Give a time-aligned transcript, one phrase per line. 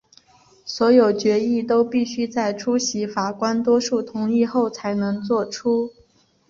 [0.65, 5.91] 所有决议都必须在出席法官多数同意后才能做出。